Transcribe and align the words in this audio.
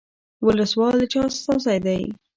ولسوال 0.45 0.95
د 0.99 1.03
چا 1.11 1.21
استازی 1.29 1.77
دی؟ 1.85 2.03